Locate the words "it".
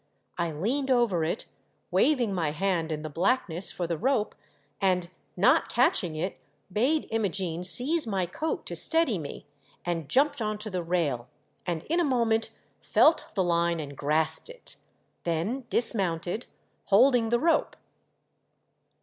1.23-1.45, 6.15-6.39, 14.49-14.75